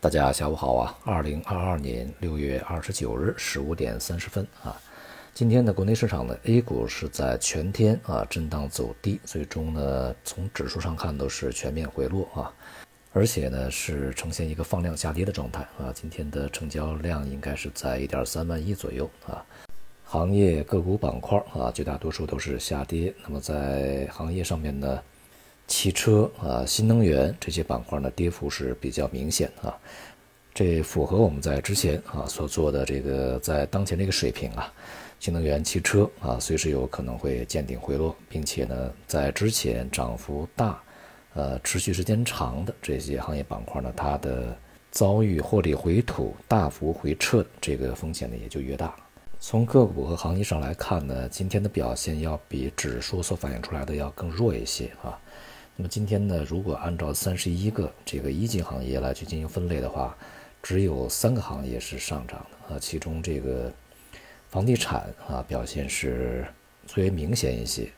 [0.00, 0.96] 大家下午好啊！
[1.04, 4.80] 二零二二年六月二十九日十五点三十分啊，
[5.34, 12.54] 今天的国内市场呢，A 股是在全天啊震荡走低，最终呢从指数上看都是全面回落啊，
[13.12, 15.90] 而且呢是呈现一个放量下跌的状态啊。
[15.92, 19.44] 今天的成交量应该是在一点三万亿左右啊。
[20.04, 23.12] 行业个股板块啊，绝大多数都是下跌。
[23.24, 25.02] 那么在行业上面呢？
[25.68, 29.76] 汽车啊，新能源这些板块呢，跌幅是比较明显啊，
[30.54, 34.72] 这符合我们在之前啊所做的这个在当前这个水平啊，
[35.20, 40.80] 新能源汽车啊，随时有可能会见顶回落，并且呢，在之前涨幅大、
[41.34, 44.56] 呃持续时间长的这些行业板块呢，它的
[44.90, 48.96] 遭遇获利回吐、大幅回撤这个风险呢也就越大。
[49.38, 55.16] 从个股和行业上来看呢，今天的表现要比指数所反映出来的要更弱一些啊。
[55.80, 60.12] 那么今天呢，如果按照三十一个这个一级行业来去进行分类的话，
[60.60, 63.72] 只有三个行业是上涨的啊，其中这个
[64.48, 66.44] 房地产啊表现是
[66.84, 67.88] 最为明显一些。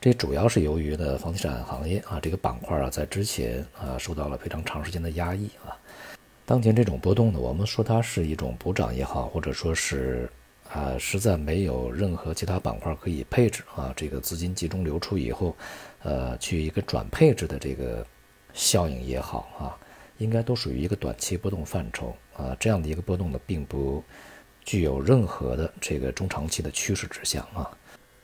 [0.00, 5.78] 这主要是由于呢，房地产行业啊这个板块啊在之前啊受到了非常长时间的压抑啊。
[6.44, 10.28] 当前这种波动呢，我们说它是一种补涨也好，或者说是。
[10.72, 15.54] 啊，实在没有任何其他板块可以配置啊，这个资金集中流出以后，
[16.02, 18.04] 呃，去一个转配置的这个
[18.54, 19.76] 效应也好啊，
[20.16, 22.56] 应该都属于一个短期波动范畴啊。
[22.58, 24.02] 这样的一个波动呢，并不
[24.64, 27.70] 具有任何的这个中长期的趋势指向啊。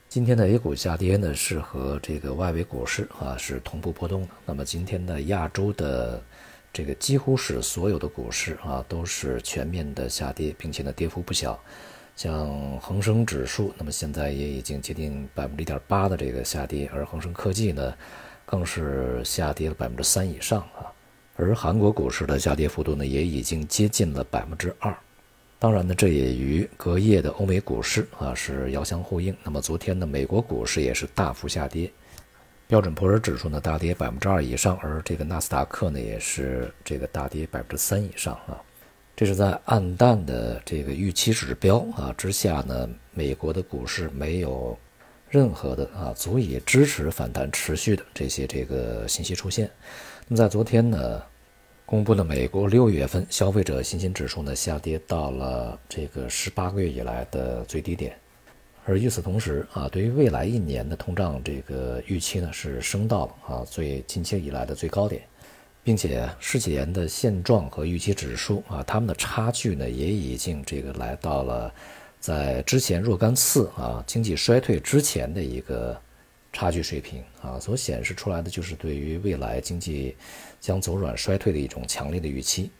[0.08, 4.28] 今天的 A 股下跌呢，是和这个外围股市啊是同步波动的。
[4.46, 6.22] 那么今天的亚洲的
[6.72, 11.62] 这个几乎是所有的股市啊都是全面的下跌，并且呢跌幅不小。
[12.18, 17.94] 像恒生指数，那么现在也已经接近百分之一点八的这个下跌，而恒生科技呢，
[18.44, 20.90] 更是下跌了百分之三以上啊。
[21.36, 24.92] 而韩国股市的下跌幅度呢，也已经接近了百分之二。
[25.60, 29.32] 当然呢，这也与隔夜的欧美股市啊是遥相呼应。
[29.44, 31.88] 那么昨天呢，美国股市也是大幅下跌，
[32.66, 38.58] 标准普尔指数呢大跌百分之二以上，而这个纳斯达克呢也是这个大跌百分之三以上啊。
[39.18, 44.78] 这是在暗淡的这个预期指标啊之下呢，美国的股市没有
[45.28, 49.68] 任何的啊足以支持反弹持续的这些这个信息出现。
[50.28, 51.20] 那么在昨天呢，
[51.84, 58.16] 公布的美国六月份消费者信心指数呢下跌到了这个十八个月以来的最低点，
[58.84, 65.22] 而与此同时啊，对于未来一年的通胀这个预期呢是升到了啊最近期以来的最高点。
[65.88, 71.72] 并且，世界研的现状和预期指数啊，它们的差距呢，也已经这个来到了
[72.20, 75.98] 在之前若干次啊经济衰退之前的一个
[76.52, 80.14] 差距水平啊，所显示出来的就是对于未来经济
[80.60, 82.70] 将走软衰退的一种强烈的预期。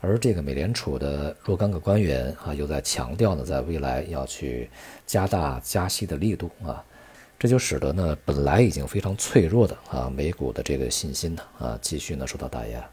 [0.00, 4.70] 而这个美联储的若干个官员啊，又在强调呢，在未来要去
[5.04, 6.82] 加大加息的力度啊。
[7.38, 12.88] 这就使得呢，本来已经非常脆弱的啊美股的这个信心呢啊继续呢受到打压。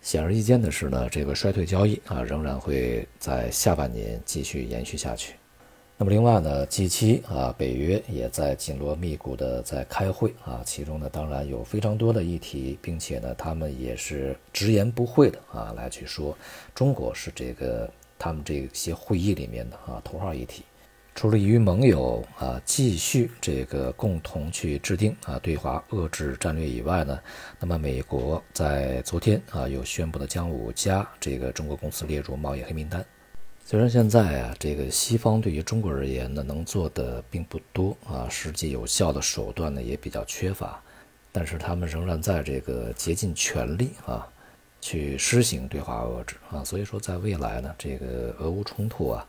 [0.00, 5.34] 显而易见的是呢，这个衰退交易啊仍然会在下半年继续延续下去。
[5.98, 16.34] 那么另外呢，G7 啊北约也在紧锣密鼓的在开会啊，其中呢当然有非常多的议题，并且呢他们也是直言不讳的啊来去说，
[16.74, 20.62] 中国是这个他们这些会议里面的啊头号议题。
[21.20, 27.20] 除了与盟友啊继续这个共同去制定啊对华遏制战略以外呢，
[27.58, 33.04] 那么美国在昨天啊又宣布了将五家这个中国公司列入贸易黑名单。
[33.66, 40.82] 虽然现在啊这个西方对于中国而言呢能做的并不多啊，实际有效的手段呢也比较缺乏，
[41.30, 44.26] 但是他们仍然在这个竭尽全力啊
[44.80, 49.26] 去施行对华遏制啊，所以说在未来呢这个俄乌冲突啊。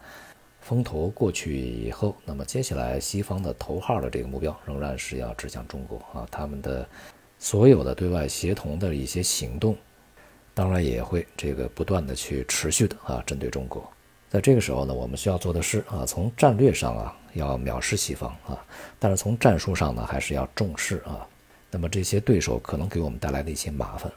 [0.61, 6.87] 风头过去以后，那么接下来西方的头号的这个目标仍然是要指向中国啊，他们的
[7.39, 9.75] 所有的对外协同的一些行动，
[10.53, 13.91] 当然也会这个不断的去持续的啊针对中国。
[14.29, 18.63] 在这个时候呢，我们需要做的是啊，从战略上啊要藐视西方啊，
[18.97, 21.27] 但是从战术上呢还是要重视啊。
[21.69, 24.11] 那么这些对手可能给我们带来的一些麻烦，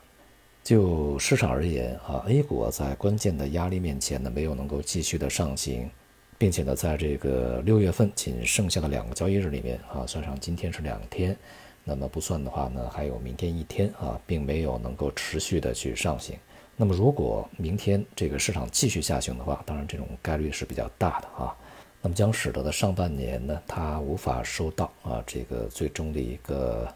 [0.63, 5.91] 就市场而言啊，A 股在关键的压力面前呢没有能够继续的上行。
[6.37, 11.37] 并且呢，在这个六月份仅剩下的两个交易日里面啊，算上今天是两天，
[11.85, 16.37] 那么不算的话呢，还有明天一天啊，并没有能够持续的去上行。
[16.77, 21.57] 那么如果明天这个市场继续下行的话，当然这种概率是比较大的啊，
[22.03, 26.93] 那么将使得的上半年呢，它无法收到啊这个最终的一个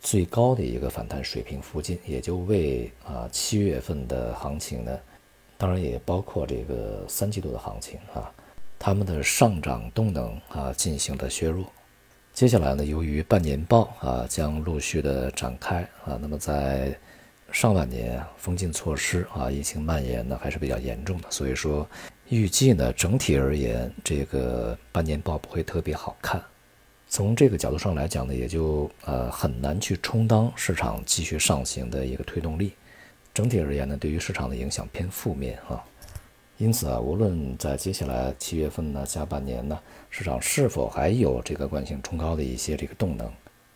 [0.00, 4.98] 最高的一个反弹水平附近，也就为啊七月份的行情呢。
[5.58, 8.32] 当然也包括这个三季度的行情啊，
[8.82, 11.66] 它们的上涨动能啊进行了削弱。
[12.32, 16.98] 接下来呢，由于半年报啊将陆续的展开啊，那么在
[17.52, 21.86] 上半年封禁措施啊，疫情蔓延呢还是比较严重的，所以说
[22.30, 26.42] 预计呢整体而言，这个半年报不会特别好看。
[27.06, 32.72] 从这个角度上来讲呢，也就呃很难去充当市场继续上行的一个推动力。
[33.34, 35.84] 整体而言呢，对于市场的影响偏负面啊。
[36.60, 39.80] 因此啊，无论在接下来七月份呢，下半年呢，
[40.10, 43.32] 市场是否还有这个惯性冲高的一些这个动能，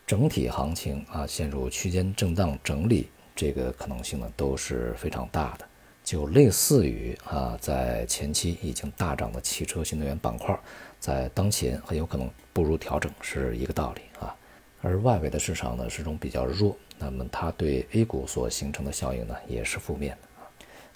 [0.07, 5.65] 整体行情啊陷入区间震荡整理，这个可能性呢都是非常大的。
[6.05, 10.55] 就类似于啊，在前期已经大涨的汽车新能源板块，
[11.01, 14.37] 在当前很有可能步入调整，是一个道理啊。
[14.83, 20.29] 而外围的市场呢始终比较弱，那么它对 A 股所形成的效应呢也是负面的。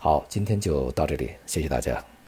[0.01, 2.09] 好，今天就到这里，谢谢大家。